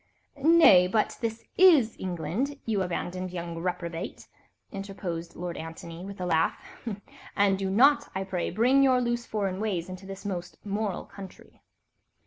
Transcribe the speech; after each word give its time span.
"Nay, 0.41 0.87
but 0.87 1.15
this 1.21 1.43
is 1.59 1.95
England, 1.99 2.57
you 2.65 2.81
abandoned 2.81 3.29
young 3.29 3.59
reprobate," 3.59 4.27
interposed 4.71 5.35
Lord 5.35 5.57
Antony 5.57 6.03
with 6.03 6.19
a 6.19 6.25
laugh, 6.25 6.57
"and 7.35 7.59
do 7.59 7.69
not, 7.69 8.09
I 8.15 8.23
pray, 8.23 8.49
bring 8.49 8.81
your 8.81 8.99
loose 8.99 9.27
foreign 9.27 9.59
ways 9.59 9.89
into 9.89 10.07
this 10.07 10.25
most 10.25 10.57
moral 10.65 11.05
country." 11.05 11.61